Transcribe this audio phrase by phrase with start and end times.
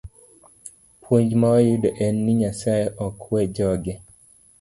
[1.01, 3.93] Puonj ma wayudo en ni Nyasaye ok we joge.